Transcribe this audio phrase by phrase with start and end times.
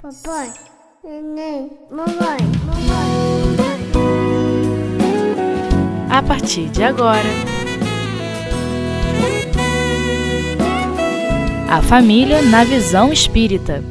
[0.00, 0.52] Papai,
[1.02, 3.56] neném, mamãe, mamãe.
[6.08, 7.28] A partir de agora,
[11.68, 13.82] a família na visão espírita.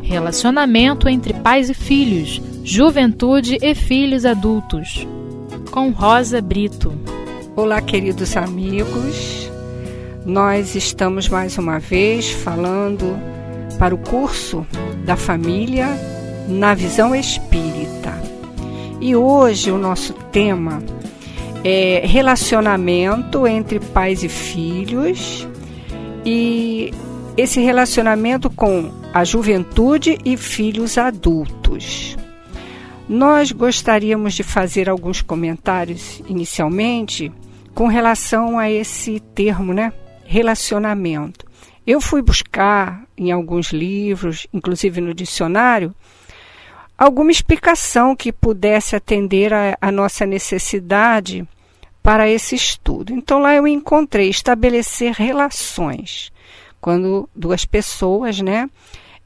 [0.00, 5.06] Relacionamento entre pais e filhos, juventude e filhos adultos.
[5.70, 6.98] Com Rosa Brito.
[7.54, 9.50] Olá, queridos amigos.
[10.24, 13.31] Nós estamos mais uma vez falando
[13.78, 14.66] para o curso
[15.04, 15.88] da família
[16.48, 18.20] na visão espírita.
[19.00, 20.82] E hoje o nosso tema
[21.64, 25.46] é relacionamento entre pais e filhos
[26.24, 26.92] e
[27.36, 32.16] esse relacionamento com a juventude e filhos adultos.
[33.08, 37.32] Nós gostaríamos de fazer alguns comentários inicialmente
[37.74, 39.92] com relação a esse termo, né?
[40.24, 41.51] Relacionamento.
[41.86, 45.94] Eu fui buscar em alguns livros, inclusive no dicionário,
[46.96, 51.46] alguma explicação que pudesse atender a, a nossa necessidade
[52.02, 53.12] para esse estudo.
[53.12, 56.32] Então lá eu encontrei estabelecer relações
[56.80, 58.68] quando duas pessoas, né,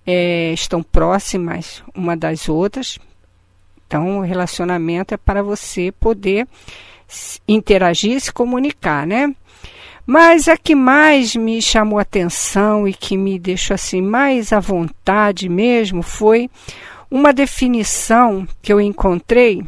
[0.06, 2.98] é, estão próximas uma das outras.
[3.86, 6.46] Então o relacionamento é para você poder
[7.48, 9.34] interagir, se comunicar, né?
[10.06, 15.48] Mas a que mais me chamou atenção e que me deixou assim mais à vontade
[15.48, 16.48] mesmo foi
[17.10, 19.64] uma definição que eu encontrei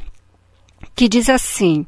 [0.94, 1.86] que diz assim: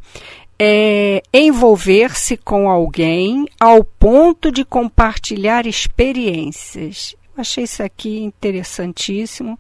[0.59, 7.17] é, envolver-se com alguém ao ponto de compartilhar experiências.
[7.35, 9.59] Eu achei isso aqui interessantíssimo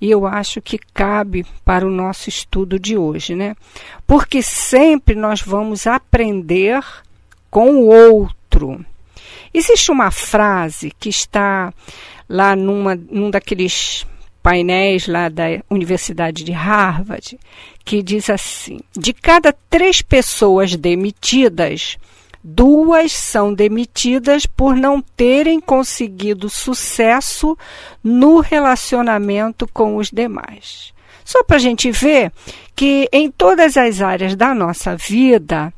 [0.00, 3.54] e eu acho que cabe para o nosso estudo de hoje, né?
[4.06, 6.82] Porque sempre nós vamos aprender
[7.50, 8.84] com o outro.
[9.52, 11.72] Existe uma frase que está
[12.28, 14.06] lá numa, num daqueles
[14.42, 17.38] painéis lá da Universidade de Harvard,
[17.84, 21.98] que diz assim: de cada três pessoas demitidas,
[22.42, 27.56] duas são demitidas por não terem conseguido sucesso
[28.02, 30.92] no relacionamento com os demais.
[31.24, 32.32] Só para a gente ver
[32.74, 35.72] que em todas as áreas da nossa vida,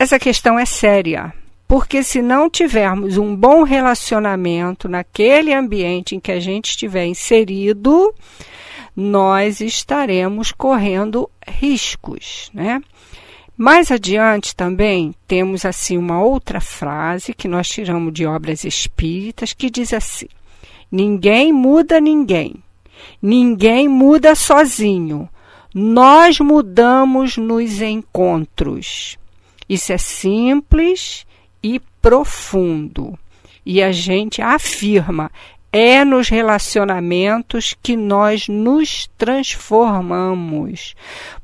[0.00, 1.30] essa questão é séria,
[1.68, 8.14] porque se não tivermos um bom relacionamento naquele ambiente em que a gente estiver inserido,
[8.96, 12.80] nós estaremos correndo riscos, né?
[13.58, 19.68] Mais adiante também temos assim uma outra frase que nós tiramos de obras espíritas que
[19.68, 20.28] diz assim:
[20.90, 22.54] Ninguém muda ninguém.
[23.20, 25.28] Ninguém muda sozinho.
[25.74, 29.19] Nós mudamos nos encontros.
[29.70, 31.24] Isso é simples
[31.62, 33.16] e profundo.
[33.64, 35.30] E a gente afirma:
[35.72, 40.96] é nos relacionamentos que nós nos transformamos,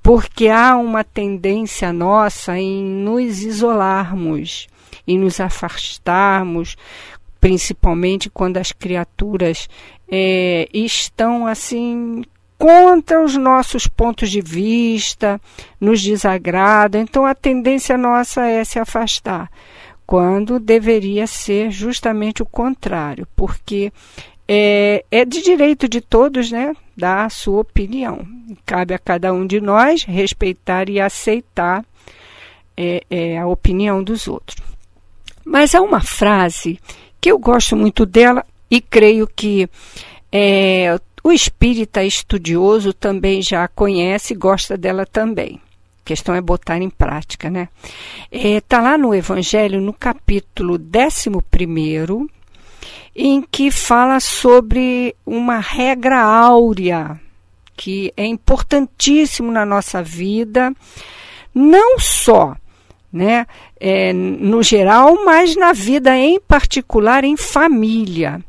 [0.03, 4.67] porque há uma tendência nossa em nos isolarmos
[5.07, 6.77] e nos afastarmos,
[7.41, 9.69] principalmente quando as criaturas
[10.11, 12.25] é, estão assim
[12.59, 15.41] contra os nossos pontos de vista,
[15.81, 17.01] nos desagradam.
[17.01, 19.51] Então a tendência nossa é se afastar,
[20.07, 23.93] quando deveria ser justamente o contrário, porque
[24.49, 28.27] é, é de direito de todos, né, dar a sua opinião.
[28.65, 31.85] Cabe a cada um de nós respeitar e aceitar
[32.77, 34.59] é, é, a opinião dos outros.
[35.45, 36.79] Mas há uma frase
[37.21, 39.69] que eu gosto muito dela e creio que
[40.31, 45.61] é, o espírita estudioso também já conhece e gosta dela também.
[46.05, 47.69] A questão é botar em prática, né?
[48.31, 52.31] Está é, tá lá no Evangelho, no capítulo 11,
[53.17, 57.21] em que fala sobre uma regra áurea
[57.77, 60.73] que é importantíssimo na nossa vida,
[61.53, 62.55] não só
[63.13, 63.49] né,
[63.81, 68.41] é, no geral, mas na vida em particular em família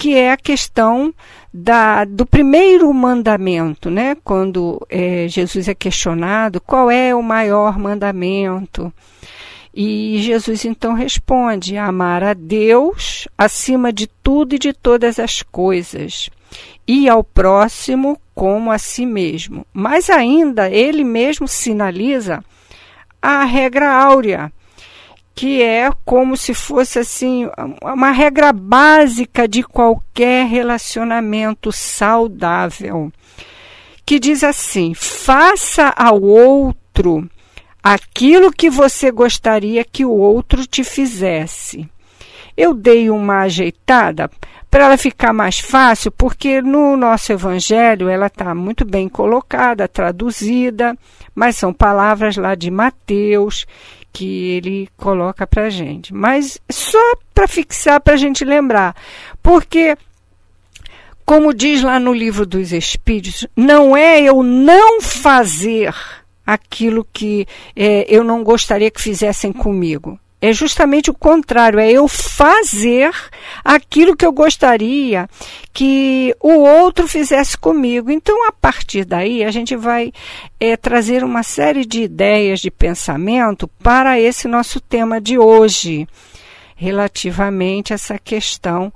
[0.00, 1.12] que é a questão
[1.52, 4.16] da, do primeiro mandamento, né?
[4.24, 8.90] Quando é, Jesus é questionado qual é o maior mandamento.
[9.74, 16.30] E Jesus então responde: amar a Deus acima de tudo e de todas as coisas,
[16.88, 19.66] e ao próximo como a si mesmo.
[19.70, 22.42] Mas ainda ele mesmo sinaliza
[23.20, 24.50] a regra áurea,
[25.40, 27.48] que é como se fosse assim
[27.82, 33.10] uma regra básica de qualquer relacionamento saudável,
[34.04, 37.26] que diz assim: faça ao outro
[37.82, 41.88] aquilo que você gostaria que o outro te fizesse.
[42.54, 44.30] Eu dei uma ajeitada
[44.70, 50.94] para ela ficar mais fácil, porque no nosso evangelho ela está muito bem colocada, traduzida,
[51.34, 53.66] mas são palavras lá de Mateus
[54.12, 56.12] que ele coloca para a gente.
[56.14, 58.94] Mas só para fixar, para a gente lembrar,
[59.42, 59.96] porque
[61.24, 65.94] como diz lá no livro dos Espíritos, não é eu não fazer
[66.44, 67.46] aquilo que
[67.76, 70.18] é, eu não gostaria que fizessem comigo.
[70.42, 73.12] É justamente o contrário, é eu fazer
[73.62, 75.28] aquilo que eu gostaria
[75.72, 78.10] que o outro fizesse comigo.
[78.10, 80.12] Então, a partir daí, a gente vai
[80.58, 86.08] é, trazer uma série de ideias de pensamento para esse nosso tema de hoje,
[86.74, 88.90] relativamente a essa questão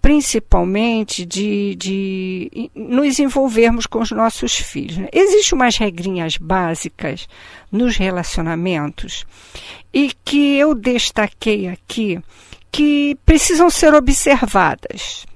[0.00, 4.96] principalmente de, de nos envolvermos com os nossos filhos.
[4.96, 5.08] Né?
[5.12, 7.28] Existem umas regrinhas básicas
[7.70, 9.24] nos relacionamentos
[9.92, 12.20] e que eu destaquei aqui
[12.70, 15.26] que precisam ser observadas.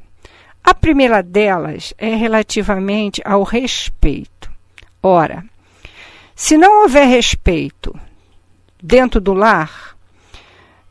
[0.63, 4.51] A primeira delas é relativamente ao respeito.
[5.03, 5.45] Ora,
[6.35, 7.95] se não houver respeito
[8.83, 9.95] dentro do lar,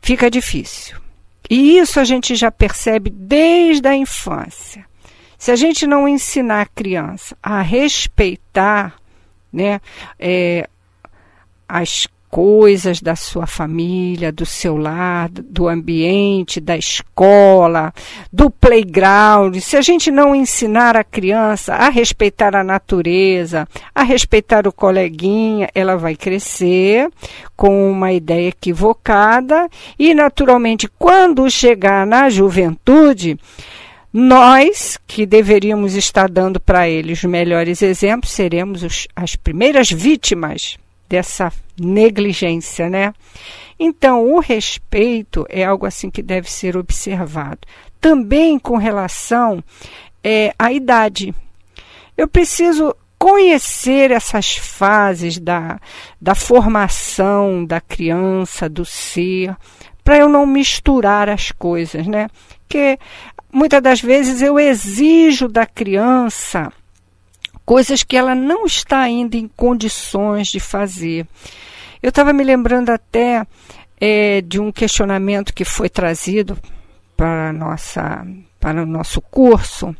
[0.00, 1.03] fica difícil.
[1.48, 4.84] E isso a gente já percebe desde a infância.
[5.38, 8.94] Se a gente não ensinar a criança a respeitar
[9.52, 9.80] né,
[10.18, 10.68] é,
[11.68, 17.94] as coisas da sua família, do seu lar, do ambiente, da escola,
[18.32, 24.66] do playground, se a gente não ensinar a criança a respeitar a natureza, a respeitar
[24.66, 27.08] o coleguinha, ela vai crescer
[27.54, 33.38] com uma ideia equivocada e, naturalmente, quando chegar na juventude,
[34.12, 40.76] nós, que deveríamos estar dando para eles os melhores exemplos, seremos os, as primeiras vítimas
[41.08, 43.12] dessa negligência, né?
[43.78, 47.60] Então, o respeito é algo assim que deve ser observado.
[48.00, 49.62] Também com relação
[50.22, 51.34] é, à idade.
[52.16, 55.80] Eu preciso conhecer essas fases da,
[56.20, 59.56] da formação da criança, do ser,
[60.04, 62.28] para eu não misturar as coisas, né?
[62.60, 62.98] Porque
[63.50, 66.70] muitas das vezes eu exijo da criança
[67.64, 71.26] coisas que ela não está ainda em condições de fazer.
[72.02, 73.46] Eu estava me lembrando até
[74.00, 76.58] é, de um questionamento que foi trazido
[77.16, 78.26] para, nossa,
[78.60, 79.94] para o nosso curso,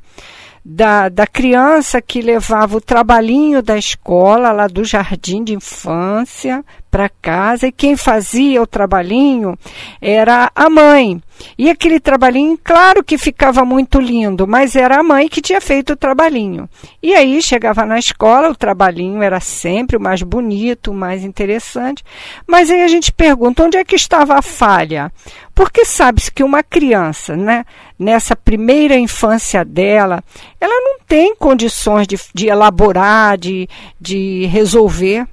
[0.64, 7.08] da, da criança que levava o trabalhinho da escola, lá do jardim de infância, para
[7.08, 9.58] casa, e quem fazia o trabalhinho
[10.00, 11.22] era a mãe.
[11.56, 15.92] E aquele trabalhinho, claro que ficava muito lindo, mas era a mãe que tinha feito
[15.92, 16.68] o trabalhinho.
[17.02, 22.04] E aí chegava na escola, o trabalhinho era sempre o mais bonito, o mais interessante.
[22.46, 25.12] Mas aí a gente pergunta onde é que estava a falha?
[25.54, 27.64] Porque sabe-se que uma criança, né,
[27.98, 30.22] nessa primeira infância dela,
[30.60, 33.68] ela não tem condições de, de elaborar, de,
[34.00, 35.26] de resolver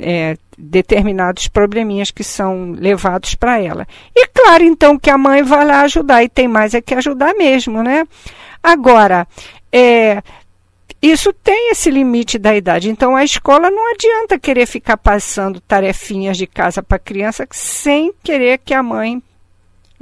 [0.00, 3.86] é, determinados probleminhas que são levados para ela.
[4.14, 7.34] E claro, então, que a mãe vai lá ajudar, e tem mais é que ajudar
[7.34, 8.06] mesmo, né?
[8.62, 9.26] Agora,
[9.72, 10.22] é,
[11.02, 12.88] isso tem esse limite da idade.
[12.88, 18.12] Então, a escola não adianta querer ficar passando tarefinhas de casa para a criança sem
[18.22, 19.20] querer que a mãe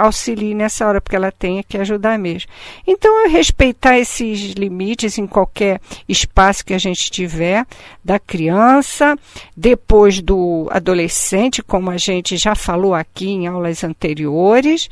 [0.00, 2.50] auxilie nessa hora, porque ela tem que ajudar mesmo.
[2.86, 7.66] Então, é respeitar esses limites em qualquer espaço que a gente tiver,
[8.04, 9.16] da criança,
[9.56, 14.88] depois do adolescente, como a gente já falou aqui em aulas anteriores.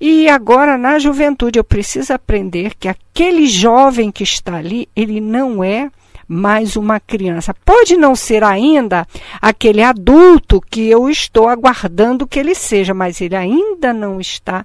[0.00, 5.64] E agora, na juventude, eu preciso aprender que aquele jovem que está ali, ele não
[5.64, 5.90] é
[6.28, 7.54] mais uma criança.
[7.64, 9.06] Pode não ser ainda
[9.40, 14.64] aquele adulto que eu estou aguardando que ele seja, mas ele ainda não está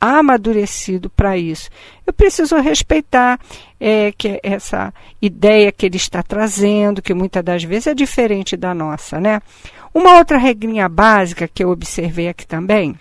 [0.00, 1.68] amadurecido para isso.
[2.06, 3.38] Eu preciso respeitar
[3.78, 8.72] é, que essa ideia que ele está trazendo, que muitas das vezes é diferente da
[8.72, 9.42] nossa, né?
[9.92, 12.96] Uma outra regrinha básica que eu observei aqui também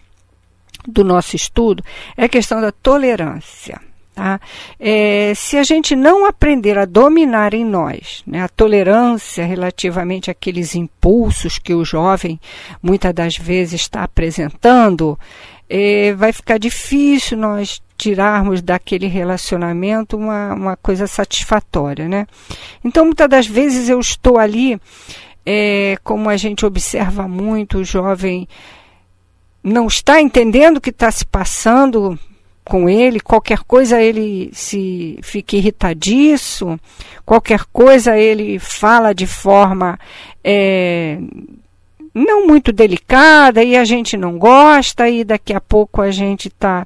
[0.88, 1.84] do nosso estudo
[2.18, 3.80] é a questão da tolerância.
[4.20, 4.38] Tá?
[4.78, 10.76] É, se a gente não aprender a dominar em nós né, a tolerância relativamente àqueles
[10.76, 12.38] impulsos que o jovem
[12.84, 15.18] muitas das vezes está apresentando,
[15.70, 22.10] é, vai ficar difícil nós tirarmos daquele relacionamento uma, uma coisa satisfatória.
[22.10, 22.28] Né?
[22.84, 24.78] Então, muitas das vezes eu estou ali,
[25.46, 28.50] é, como a gente observa muito, o jovem
[29.64, 32.20] não está entendendo o que está se passando
[32.70, 36.80] com ele, qualquer coisa ele se fica irritadiço,
[37.26, 39.98] qualquer coisa ele fala de forma
[40.44, 41.18] é,
[42.14, 46.86] não muito delicada e a gente não gosta e daqui a pouco a gente está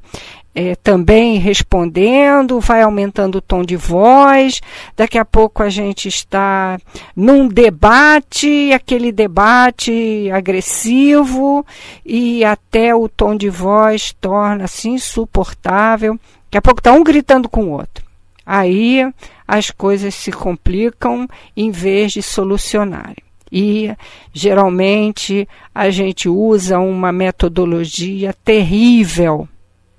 [0.56, 4.62] é, também respondendo, vai aumentando o tom de voz,
[4.96, 6.78] daqui a pouco a gente está
[7.16, 11.66] num debate, aquele debate agressivo,
[12.06, 16.20] e até o tom de voz torna-se insuportável.
[16.46, 18.04] Daqui a pouco está um gritando com o outro.
[18.46, 19.10] Aí
[19.48, 23.24] as coisas se complicam em vez de solucionarem.
[23.52, 23.96] E
[24.34, 29.48] geralmente a gente usa uma metodologia terrível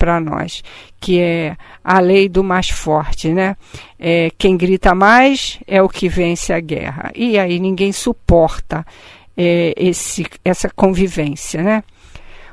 [0.05, 0.63] para nós,
[1.01, 3.57] que é a lei do mais forte, né?
[3.99, 7.11] É, quem grita mais é o que vence a guerra.
[7.15, 8.87] E aí ninguém suporta
[9.35, 11.83] é, esse, essa convivência, né?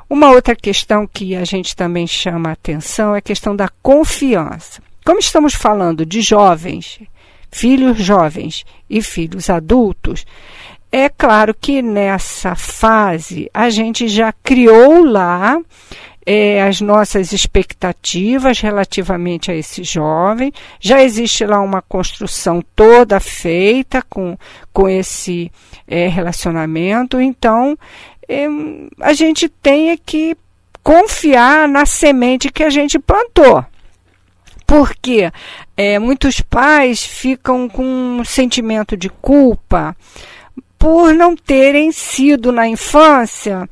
[0.10, 4.82] Uma outra questão que a gente também chama a atenção é a questão da confiança.
[5.06, 7.02] Como estamos falando de jovens,
[7.52, 10.26] filhos jovens e filhos adultos,
[10.90, 15.60] é claro que nessa fase a gente já criou lá
[16.26, 20.52] é, as nossas expectativas relativamente a esse jovem.
[20.80, 24.38] Já existe lá uma construção toda feita com,
[24.72, 25.52] com esse
[25.88, 27.78] é, relacionamento, então
[28.28, 28.48] é,
[29.00, 30.36] a gente tem que
[30.84, 33.66] confiar na semente que a gente plantou.
[34.66, 35.30] Porque
[35.76, 39.96] é, muitos pais ficam com um sentimento de culpa
[40.80, 43.70] por não terem sido na infância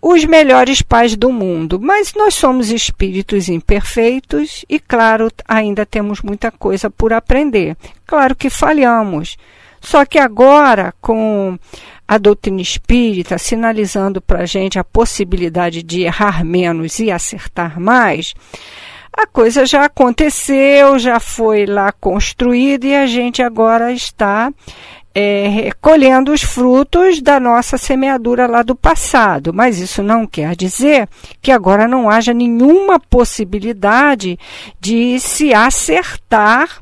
[0.00, 6.50] os melhores pais do mundo, mas nós somos espíritos imperfeitos e, claro, ainda temos muita
[6.50, 7.76] coisa por aprender.
[8.06, 9.36] Claro que falhamos.
[9.80, 11.58] Só que agora, com
[12.06, 18.34] a doutrina espírita sinalizando para a gente a possibilidade de errar menos e acertar mais,
[19.12, 24.52] a coisa já aconteceu, já foi lá construída e a gente agora está
[25.20, 29.52] é, colhendo os frutos da nossa semeadura lá do passado.
[29.52, 31.08] Mas isso não quer dizer
[31.42, 34.38] que agora não haja nenhuma possibilidade
[34.78, 36.80] de se acertar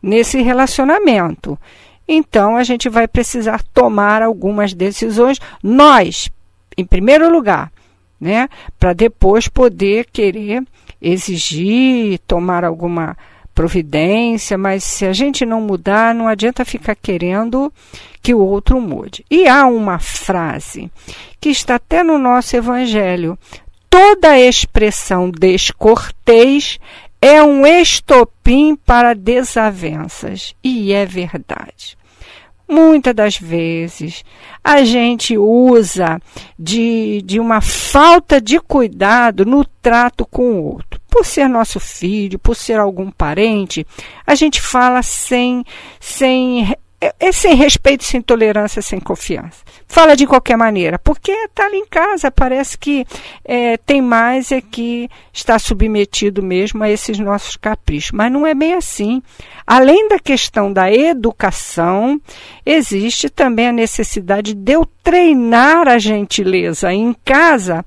[0.00, 1.58] nesse relacionamento.
[2.06, 6.30] Então a gente vai precisar tomar algumas decisões, nós,
[6.78, 7.72] em primeiro lugar,
[8.20, 10.62] né, para depois poder querer
[11.02, 13.16] exigir, tomar alguma
[13.56, 17.72] providência, mas se a gente não mudar, não adianta ficar querendo
[18.22, 19.24] que o outro mude.
[19.30, 20.92] E há uma frase
[21.40, 23.36] que está até no nosso evangelho:
[23.88, 26.78] toda expressão descortês
[27.20, 30.54] é um estopim para desavenças.
[30.62, 31.96] E é verdade.
[32.68, 34.22] Muitas das vezes
[34.62, 36.20] a gente usa
[36.58, 42.38] de, de uma falta de cuidado no trato com o outro por ser nosso filho,
[42.38, 43.86] por ser algum parente,
[44.26, 45.64] a gente fala sem,
[45.98, 49.64] sem é, é sem respeito, sem tolerância, sem confiança.
[49.88, 53.06] Fala de qualquer maneira, porque está ali em casa, parece que
[53.42, 58.12] é, tem mais é que está submetido mesmo a esses nossos caprichos.
[58.12, 59.22] Mas não é bem assim.
[59.66, 62.20] Além da questão da educação,
[62.64, 67.82] existe também a necessidade de eu treinar a gentileza em casa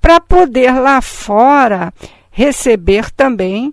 [0.00, 1.92] para poder lá fora
[2.32, 3.72] receber também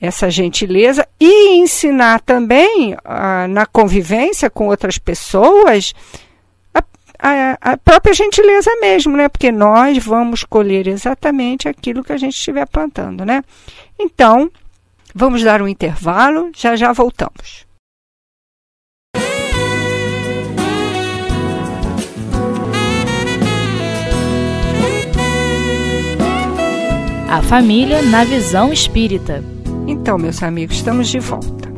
[0.00, 5.94] essa gentileza e ensinar também ah, na convivência com outras pessoas
[6.74, 6.82] a,
[7.20, 9.28] a, a, própria gentileza mesmo, né?
[9.28, 13.44] Porque nós vamos colher exatamente aquilo que a gente estiver plantando, né?
[13.96, 14.50] Então,
[15.14, 17.64] vamos dar um intervalo, já já voltamos.
[27.32, 29.42] A família na visão espírita.
[29.86, 31.72] Então, meus amigos, estamos de volta.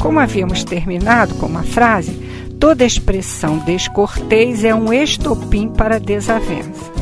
[0.00, 2.12] Como havíamos terminado com uma frase,
[2.60, 6.92] toda expressão descortês é um estopim para desavença.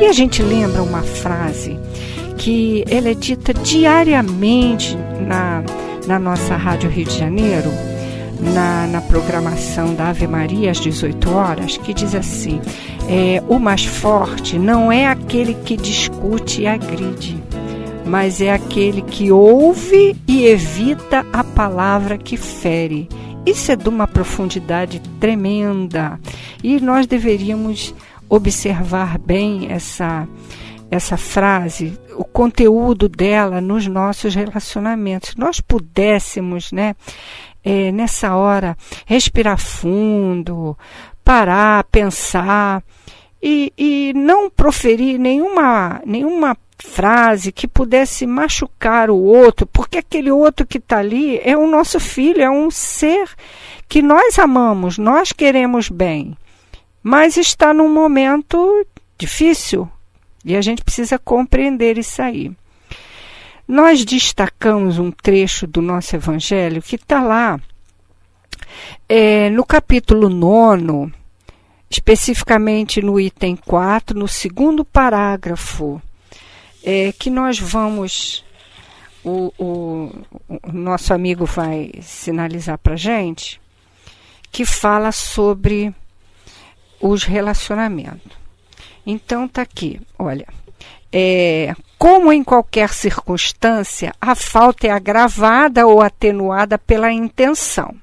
[0.00, 1.78] E a gente lembra uma frase
[2.38, 5.62] que ela é dita diariamente na,
[6.06, 7.70] na nossa Rádio Rio de Janeiro,
[8.40, 12.60] na, na programação da Ave Maria às 18 horas, que diz assim:
[13.08, 17.42] é, o mais forte não é aquele que discute e agride,
[18.06, 23.08] mas é aquele que ouve e evita a palavra que fere.
[23.44, 26.20] Isso é de uma profundidade tremenda
[26.62, 27.94] e nós deveríamos
[28.28, 30.28] observar bem essa
[30.90, 35.30] essa frase, o conteúdo dela nos nossos relacionamentos.
[35.30, 36.94] Se nós pudéssemos, né,
[37.68, 40.74] é, nessa hora, respirar fundo,
[41.22, 42.82] parar, pensar
[43.42, 50.66] e, e não proferir nenhuma, nenhuma frase que pudesse machucar o outro, porque aquele outro
[50.66, 53.28] que está ali é o nosso filho, é um ser
[53.86, 56.34] que nós amamos, nós queremos bem.
[57.02, 58.86] mas está num momento
[59.18, 59.86] difícil
[60.42, 62.50] e a gente precisa compreender isso aí.
[63.68, 67.60] Nós destacamos um trecho do nosso Evangelho que está lá
[69.06, 71.12] é, no capítulo 9,
[71.90, 76.00] especificamente no item 4, no segundo parágrafo,
[76.82, 78.42] é, que nós vamos.
[79.22, 80.12] O, o,
[80.48, 83.60] o nosso amigo vai sinalizar para gente,
[84.50, 85.94] que fala sobre
[86.98, 88.32] os relacionamentos.
[89.04, 90.46] Então tá aqui, olha.
[91.12, 97.94] É, como em qualquer circunstância, a falta é agravada ou atenuada pela intenção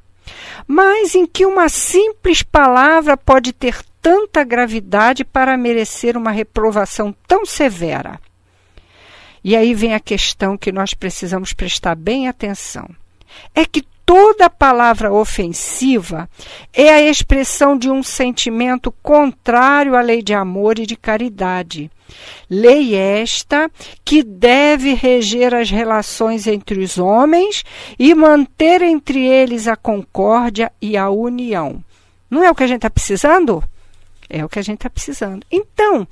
[0.68, 7.46] mas em que uma simples palavra pode ter tanta gravidade para merecer uma reprovação tão
[7.46, 8.20] severa.
[9.44, 12.90] E aí vem a questão que nós precisamos prestar bem atenção.
[13.54, 16.30] É que toda palavra ofensiva
[16.72, 21.90] é a expressão de um sentimento contrário à lei de amor e de caridade.
[22.50, 23.70] Lei esta
[24.04, 27.64] que deve reger as relações entre os homens
[27.98, 31.84] e manter entre eles a concórdia e a união.
[32.30, 33.64] Não é o que a gente está precisando?
[34.30, 35.46] É o que a gente está precisando.
[35.52, 36.08] Então,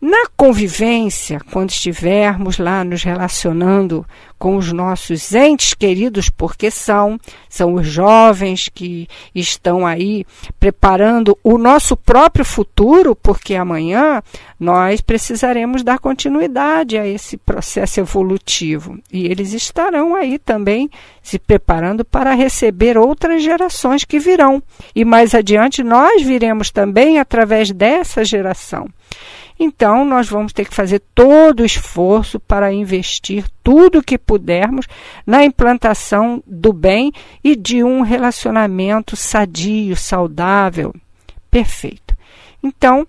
[0.00, 4.06] na convivência, quando estivermos lá nos relacionando
[4.38, 10.24] com os nossos entes queridos, porque são, são os jovens que estão aí
[10.58, 14.22] preparando o nosso próprio futuro, porque amanhã
[14.58, 18.98] nós precisaremos dar continuidade a esse processo evolutivo.
[19.12, 20.88] E eles estarão aí também
[21.22, 24.62] se preparando para receber outras gerações que virão.
[24.94, 28.88] E mais adiante nós viremos também através dessa geração.
[29.62, 34.86] Então, nós vamos ter que fazer todo o esforço para investir tudo o que pudermos
[35.26, 37.12] na implantação do bem
[37.44, 40.94] e de um relacionamento sadio, saudável,
[41.50, 42.16] perfeito.
[42.62, 43.06] Então,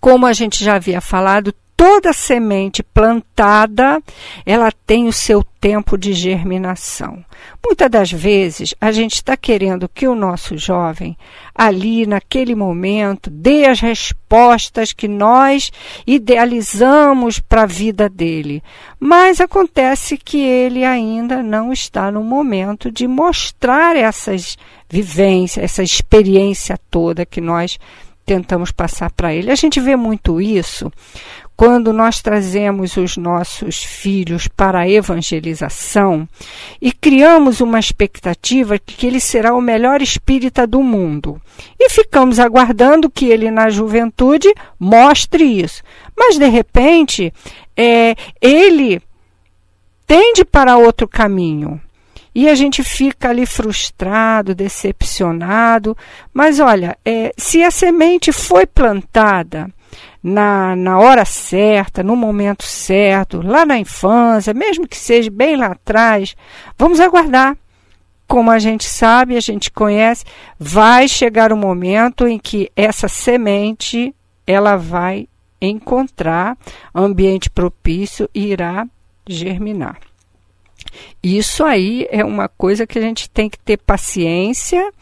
[0.00, 4.02] como a gente já havia falado, toda semente plantada,
[4.44, 7.24] ela tem o seu tempo de germinação.
[7.64, 11.16] Muitas das vezes, a gente está querendo que o nosso jovem,
[11.54, 15.70] ali naquele momento, dê as respostas que nós
[16.06, 18.62] idealizamos para a vida dele.
[19.00, 26.78] Mas acontece que ele ainda não está no momento de mostrar essas vivências, essa experiência
[26.90, 27.78] toda que nós
[28.24, 29.50] tentamos passar para ele.
[29.50, 30.90] A gente vê muito isso
[31.56, 36.28] quando nós trazemos os nossos filhos para a evangelização
[36.80, 41.40] e criamos uma expectativa de que ele será o melhor espírita do mundo.
[41.78, 45.82] E ficamos aguardando que ele, na juventude, mostre isso.
[46.16, 47.32] Mas, de repente,
[47.76, 49.00] é, ele
[50.06, 51.80] tende para outro caminho.
[52.34, 55.96] E a gente fica ali frustrado, decepcionado.
[56.32, 59.70] Mas olha, é, se a semente foi plantada,
[60.24, 65.66] na, na hora certa, no momento certo, lá na infância, mesmo que seja bem lá
[65.66, 66.34] atrás,
[66.78, 67.54] vamos aguardar.
[68.26, 70.24] Como a gente sabe, a gente conhece,
[70.58, 74.14] vai chegar o momento em que essa semente
[74.46, 75.28] ela vai
[75.60, 76.56] encontrar
[76.94, 78.86] ambiente propício e irá
[79.26, 79.98] germinar.
[81.22, 84.92] Isso aí é uma coisa que a gente tem que ter paciência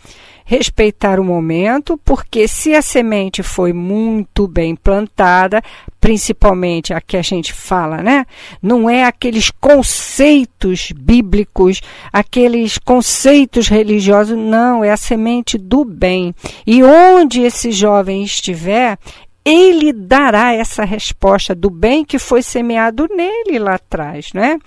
[0.44, 5.62] respeitar o momento, porque se a semente foi muito bem plantada,
[6.00, 8.26] principalmente a que a gente fala, né?
[8.61, 11.81] Não é aqueles conceitos bíblicos,
[12.12, 16.35] aqueles conceitos religiosos, não, é a semente do bem.
[16.66, 18.98] E onde esse jovem estiver,
[19.44, 24.59] ele dará essa resposta do bem que foi semeado nele lá atrás, né?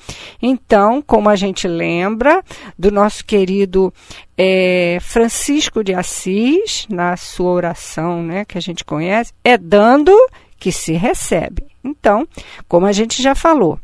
[0.42, 2.44] Então, como a gente lembra
[2.78, 3.94] do nosso querido
[4.38, 10.12] é, Francisco de Assis, na sua oração, né, que a gente conhece, é dando
[10.60, 11.64] que se recebe.
[11.84, 12.28] Então,
[12.68, 13.80] como a gente já falou,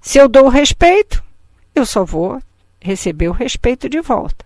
[0.00, 1.22] se eu dou o respeito,
[1.74, 2.40] eu só vou
[2.80, 4.43] receber o respeito de volta.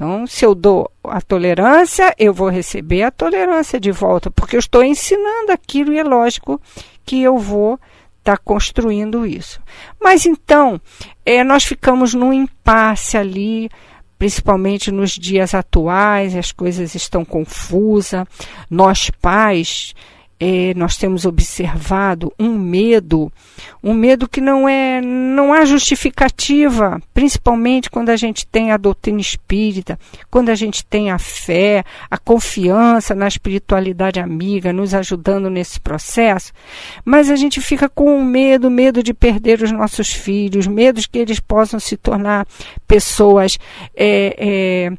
[0.00, 4.58] Então, se eu dou a tolerância, eu vou receber a tolerância de volta, porque eu
[4.58, 6.58] estou ensinando aquilo e é lógico
[7.04, 7.74] que eu vou
[8.20, 9.60] estar tá construindo isso.
[10.00, 10.80] Mas então,
[11.22, 13.68] é, nós ficamos num impasse ali,
[14.18, 18.24] principalmente nos dias atuais, as coisas estão confusas.
[18.70, 19.94] Nós, pais,
[20.42, 23.30] é, nós temos observado um medo,
[23.84, 29.20] um medo que não é, não há justificativa, principalmente quando a gente tem a doutrina
[29.20, 29.98] espírita,
[30.30, 36.52] quando a gente tem a fé, a confiança na espiritualidade amiga, nos ajudando nesse processo,
[37.04, 41.08] mas a gente fica com um medo, medo de perder os nossos filhos, medo de
[41.08, 42.46] que eles possam se tornar
[42.88, 43.58] pessoas
[43.94, 44.92] é, é,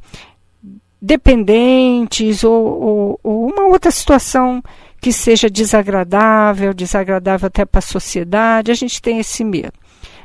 [1.01, 4.61] dependentes ou, ou, ou uma outra situação
[5.01, 9.73] que seja desagradável, desagradável até para a sociedade, a gente tem esse medo.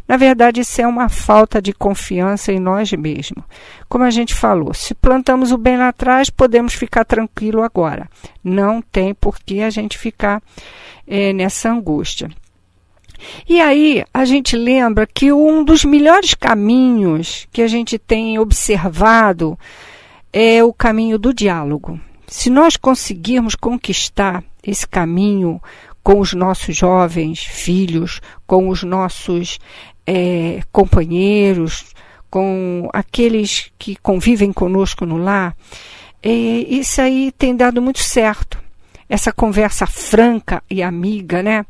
[0.07, 3.43] Na verdade, isso é uma falta de confiança em nós mesmos.
[3.89, 8.09] Como a gente falou, se plantamos o bem lá atrás, podemos ficar tranquilo agora.
[8.45, 10.41] Não tem por que a gente ficar
[11.07, 12.31] é, nessa angústia.
[13.49, 19.59] E aí a gente lembra que um dos melhores caminhos que a gente tem observado
[20.33, 21.99] é o caminho do diálogo.
[22.27, 25.61] Se nós conseguirmos conquistar esse caminho
[26.03, 29.59] com os nossos jovens filhos, com os nossos
[30.07, 31.95] é, companheiros,
[32.31, 35.57] com aqueles que convivem conosco no lar,
[36.23, 38.59] é, isso aí tem dado muito certo.
[39.09, 41.65] Essa conversa franca e amiga, né?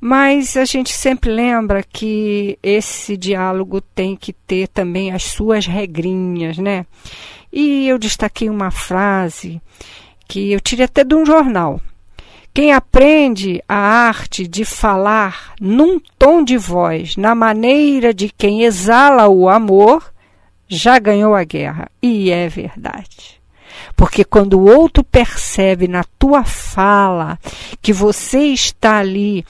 [0.00, 6.58] Mas a gente sempre lembra que esse diálogo tem que ter também as suas regrinhas,
[6.58, 6.84] né?
[7.52, 9.60] E eu destaquei uma frase
[10.28, 11.80] que eu tirei até de um jornal.
[12.52, 19.28] Quem aprende a arte de falar num tom de voz, na maneira de quem exala
[19.28, 20.10] o amor,
[20.66, 21.90] já ganhou a guerra.
[22.02, 23.36] E é verdade.
[23.94, 27.38] Porque quando o outro percebe na tua fala
[27.80, 29.44] que você está ali,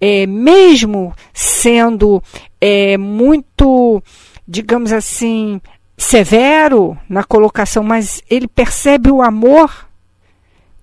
[0.00, 2.22] é, mesmo sendo
[2.60, 4.02] é, muito,
[4.46, 5.60] digamos assim,
[6.02, 9.88] severo na colocação, mas ele percebe o amor,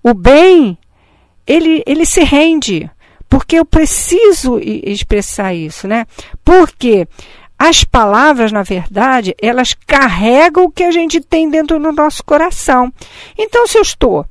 [0.02, 0.76] o bem,
[1.46, 2.90] ele, ele se rende.
[3.28, 6.04] Porque eu preciso expressar isso, né?
[6.44, 7.06] Porque
[7.56, 12.92] as palavras, na verdade, elas carregam o que a gente tem dentro do nosso coração.
[13.38, 14.26] Então, se eu estou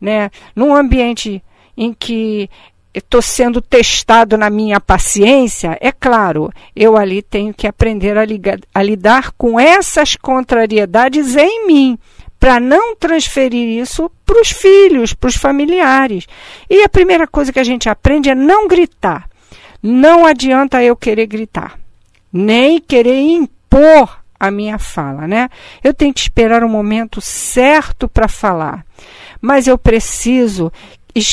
[0.00, 1.42] né, num ambiente
[1.76, 2.48] em que
[2.94, 8.58] estou sendo testado na minha paciência, é claro, eu ali tenho que aprender a, ligar,
[8.74, 11.98] a lidar com essas contrariedades em mim,
[12.40, 16.26] para não transferir isso para os filhos, para os familiares.
[16.70, 19.28] E a primeira coisa que a gente aprende é não gritar.
[19.82, 21.78] Não adianta eu querer gritar
[22.32, 25.48] nem querer impor a minha fala, né?
[25.82, 28.84] Eu tenho que esperar o momento certo para falar,
[29.40, 30.72] mas eu preciso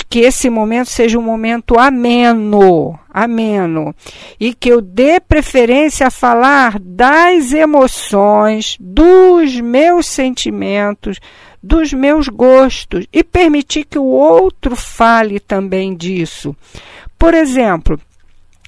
[0.08, 3.94] que esse momento seja um momento ameno, ameno,
[4.40, 11.20] e que eu dê preferência a falar das emoções, dos meus sentimentos,
[11.62, 16.56] dos meus gostos e permitir que o outro fale também disso.
[17.18, 18.00] Por exemplo,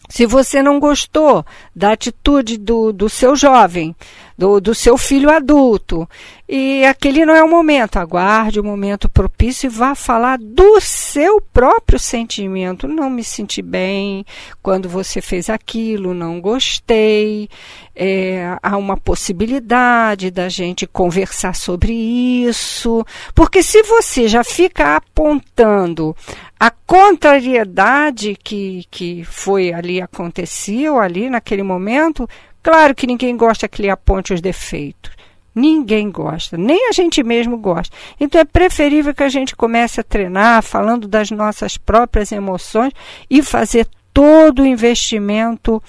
[0.10, 3.96] se você não gostou da atitude do, do seu jovem,
[4.38, 6.08] do, do seu filho adulto,
[6.48, 11.42] e aquele não é o momento, aguarde o momento propício e vá falar do seu
[11.42, 12.88] próprio sentimento.
[12.88, 14.26] Não me senti bem
[14.62, 17.50] quando você fez aquilo, não gostei.
[17.94, 23.04] É, há uma possibilidade da gente conversar sobre isso,
[23.36, 26.16] porque se você já fica apontando
[26.60, 32.28] a contrariedade que, que foi ali, aconteceu ali naquele momento,
[32.68, 35.14] claro que ninguém gosta que lhe aponte os defeitos.
[35.56, 37.96] Ninguém gosta, nem a gente mesmo gosta.
[38.20, 42.92] Então é preferível que a gente comece a treinar falando das nossas próprias emoções
[43.30, 45.82] e fazer todo o investimento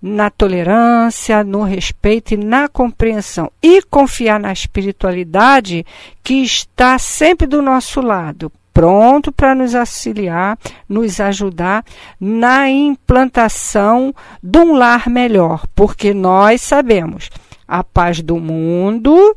[0.00, 3.50] na tolerância, no respeito e na compreensão.
[3.60, 5.84] E confiar na espiritualidade
[6.22, 10.58] que está sempre do nosso lado, pronto para nos auxiliar,
[10.88, 11.84] nos ajudar
[12.20, 17.30] na implantação de um lar melhor, porque nós sabemos
[17.66, 19.36] a paz do mundo,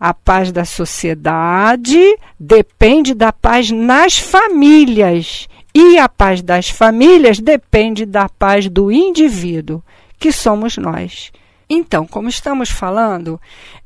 [0.00, 2.00] a paz da sociedade
[2.38, 5.48] depende da paz nas famílias.
[5.74, 9.82] E a paz das famílias depende da paz do indivíduo,
[10.18, 11.32] que somos nós.
[11.74, 13.40] Então, como estamos falando,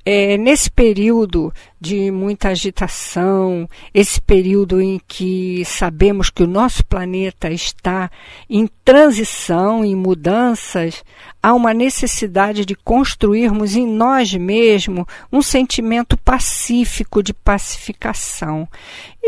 [0.05, 7.49] é, nesse período de muita agitação, esse período em que sabemos que o nosso planeta
[7.49, 8.11] está
[8.51, 11.05] em transição, em mudanças,
[11.40, 18.68] há uma necessidade de construirmos em nós mesmos um sentimento pacífico de pacificação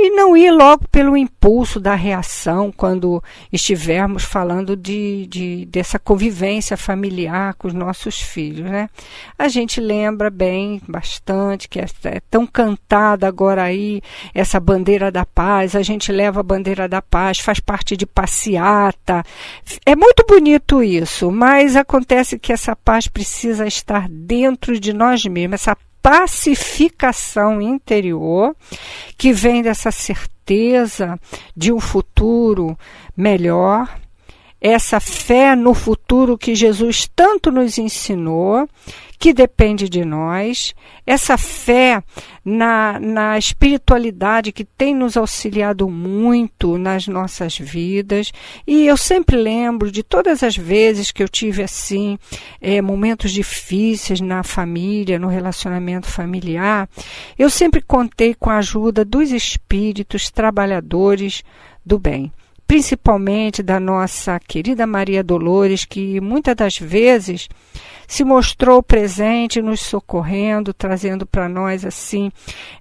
[0.00, 6.76] e não ir logo pelo impulso da reação quando estivermos falando de, de dessa convivência
[6.76, 8.88] familiar com os nossos filhos, né?
[9.38, 14.00] A gente lembra bem bastante que é, é tão cantada agora aí
[14.32, 19.24] essa bandeira da paz, a gente leva a bandeira da paz, faz parte de passeata.
[19.84, 25.54] É muito bonito isso, mas acontece que essa paz precisa estar dentro de nós mesmos,
[25.54, 28.56] essa pacificação interior
[29.16, 31.18] que vem dessa certeza
[31.56, 32.78] de um futuro
[33.16, 33.88] melhor
[34.60, 38.68] essa fé no futuro que Jesus tanto nos ensinou,
[39.18, 42.02] que depende de nós, essa fé
[42.44, 48.32] na, na espiritualidade que tem nos auxiliado muito nas nossas vidas.
[48.64, 52.16] E eu sempre lembro de todas as vezes que eu tive assim,
[52.60, 56.88] é, momentos difíceis na família, no relacionamento familiar,
[57.36, 61.42] eu sempre contei com a ajuda dos espíritos trabalhadores
[61.84, 62.32] do bem
[62.68, 67.48] principalmente da nossa querida Maria Dolores, que muitas das vezes
[68.06, 72.30] se mostrou presente, nos socorrendo, trazendo para nós assim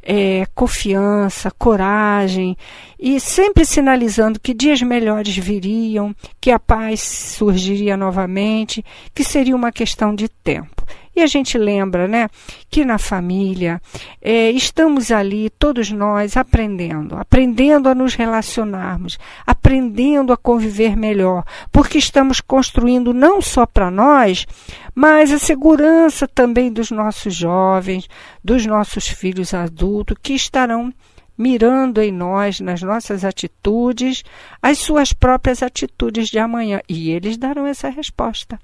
[0.04, 2.58] é, confiança, coragem
[3.00, 8.84] e sempre sinalizando que dias melhores viriam, que a paz surgiria novamente,
[9.16, 10.77] que seria uma questão de tempo.
[11.18, 12.30] E a gente lembra, né,
[12.70, 13.82] que na família
[14.22, 21.98] é, estamos ali, todos nós, aprendendo, aprendendo a nos relacionarmos, aprendendo a conviver melhor, porque
[21.98, 24.46] estamos construindo não só para nós,
[24.94, 28.08] mas a segurança também dos nossos jovens,
[28.44, 30.94] dos nossos filhos adultos, que estarão
[31.36, 34.24] mirando em nós, nas nossas atitudes,
[34.62, 36.80] as suas próprias atitudes de amanhã.
[36.88, 38.60] E eles darão essa resposta.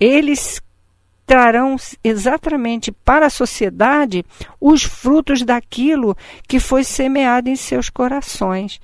[0.00, 0.62] Eles
[1.30, 4.24] trarão exatamente para a sociedade
[4.60, 6.16] os frutos daquilo
[6.48, 8.80] que foi semeado em seus corações.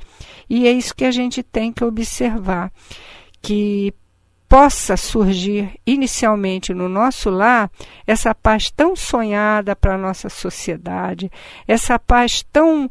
[0.49, 2.71] E é isso que a gente tem que observar,
[3.43, 3.93] que
[4.49, 7.69] possa surgir inicialmente no nosso lar
[8.07, 11.29] essa paz tão sonhada para a nossa sociedade,
[11.67, 12.89] essa paz tão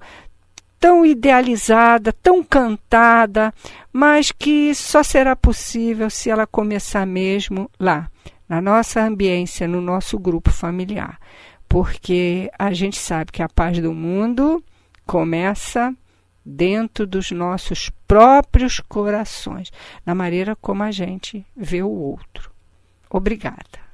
[0.77, 3.53] tão idealizada, tão cantada,
[3.93, 8.09] mas que só será possível se ela começar mesmo lá,
[8.47, 11.19] na nossa ambiência, no nosso grupo familiar.
[11.67, 14.63] Porque a gente sabe que a paz do mundo
[15.05, 15.93] começa
[16.45, 19.71] dentro dos nossos próprios corações,
[20.05, 22.51] na maneira como a gente vê o outro.
[23.09, 23.84] Obrigada.